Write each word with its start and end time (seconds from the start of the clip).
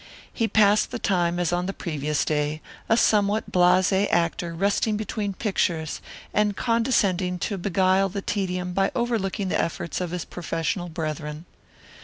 He 0.33 0.47
passed 0.47 0.89
the 0.89 0.97
time 0.97 1.37
as 1.37 1.53
on 1.53 1.67
the 1.67 1.73
previous 1.73 2.25
day, 2.25 2.59
a 2.89 2.97
somewhat 2.97 3.51
blase 3.51 3.93
actor 3.93 4.51
resting 4.55 4.97
between 4.97 5.33
pictures, 5.33 6.01
and 6.33 6.57
condescending 6.57 7.37
to 7.37 7.55
beguile 7.59 8.09
the 8.09 8.23
tedium 8.23 8.73
by 8.73 8.89
overlooking 8.95 9.49
the 9.49 9.61
efforts 9.61 10.01
of 10.01 10.09
his 10.09 10.25
professional 10.25 10.89
brethren. 10.89 11.45